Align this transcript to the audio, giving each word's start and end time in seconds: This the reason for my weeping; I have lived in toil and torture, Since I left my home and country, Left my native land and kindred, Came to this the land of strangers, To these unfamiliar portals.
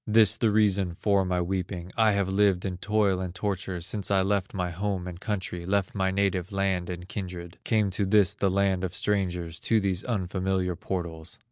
This 0.07 0.35
the 0.35 0.49
reason 0.49 0.95
for 0.95 1.23
my 1.25 1.41
weeping; 1.41 1.91
I 1.95 2.13
have 2.13 2.27
lived 2.27 2.65
in 2.65 2.77
toil 2.77 3.19
and 3.21 3.35
torture, 3.35 3.81
Since 3.81 4.09
I 4.09 4.23
left 4.23 4.51
my 4.55 4.71
home 4.71 5.05
and 5.07 5.19
country, 5.19 5.63
Left 5.63 5.93
my 5.93 6.09
native 6.09 6.51
land 6.51 6.89
and 6.89 7.07
kindred, 7.07 7.59
Came 7.65 7.91
to 7.91 8.07
this 8.07 8.33
the 8.33 8.49
land 8.49 8.83
of 8.83 8.95
strangers, 8.95 9.59
To 9.59 9.79
these 9.79 10.03
unfamiliar 10.05 10.75
portals. 10.75 11.37